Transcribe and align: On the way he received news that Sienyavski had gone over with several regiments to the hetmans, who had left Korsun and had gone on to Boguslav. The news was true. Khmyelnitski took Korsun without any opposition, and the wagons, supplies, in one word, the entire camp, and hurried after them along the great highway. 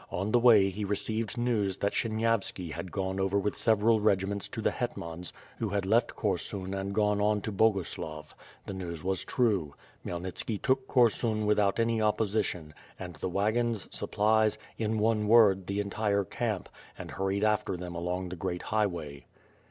On 0.09 0.31
the 0.31 0.39
way 0.39 0.71
he 0.71 0.83
received 0.83 1.37
news 1.37 1.77
that 1.77 1.93
Sienyavski 1.93 2.71
had 2.71 2.91
gone 2.91 3.19
over 3.19 3.37
with 3.37 3.55
several 3.55 3.99
regiments 3.99 4.47
to 4.49 4.59
the 4.59 4.71
hetmans, 4.71 5.31
who 5.59 5.69
had 5.69 5.85
left 5.85 6.15
Korsun 6.15 6.63
and 6.73 6.73
had 6.73 6.93
gone 6.93 7.21
on 7.21 7.39
to 7.41 7.51
Boguslav. 7.51 8.33
The 8.65 8.73
news 8.73 9.03
was 9.03 9.23
true. 9.23 9.75
Khmyelnitski 10.03 10.59
took 10.59 10.87
Korsun 10.87 11.45
without 11.45 11.79
any 11.79 12.01
opposition, 12.01 12.73
and 12.97 13.13
the 13.17 13.29
wagons, 13.29 13.87
supplies, 13.95 14.57
in 14.75 14.97
one 14.97 15.27
word, 15.27 15.67
the 15.67 15.79
entire 15.79 16.23
camp, 16.23 16.67
and 16.97 17.11
hurried 17.11 17.43
after 17.43 17.77
them 17.77 17.93
along 17.93 18.29
the 18.29 18.35
great 18.35 18.63
highway. 18.63 19.27